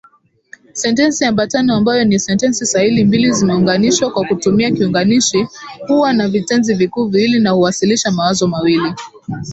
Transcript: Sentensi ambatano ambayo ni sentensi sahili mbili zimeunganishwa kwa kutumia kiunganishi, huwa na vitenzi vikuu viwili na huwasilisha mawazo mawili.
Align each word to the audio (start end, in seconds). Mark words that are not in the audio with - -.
Sentensi 0.73 1.25
ambatano 1.25 1.75
ambayo 1.75 2.03
ni 2.05 2.19
sentensi 2.19 2.65
sahili 2.65 3.03
mbili 3.03 3.31
zimeunganishwa 3.31 4.11
kwa 4.11 4.25
kutumia 4.25 4.71
kiunganishi, 4.71 5.47
huwa 5.87 6.13
na 6.13 6.27
vitenzi 6.27 6.73
vikuu 6.73 7.07
viwili 7.07 7.39
na 7.39 7.49
huwasilisha 7.51 8.11
mawazo 8.11 8.47
mawili. 8.47 8.93